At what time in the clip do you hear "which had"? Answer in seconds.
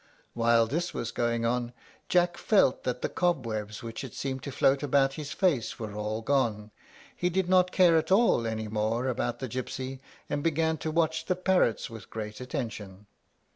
3.83-4.15